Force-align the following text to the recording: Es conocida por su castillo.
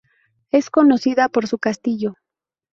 Es 0.49 0.71
conocida 0.71 1.29
por 1.29 1.45
su 1.45 1.59
castillo. 1.59 2.15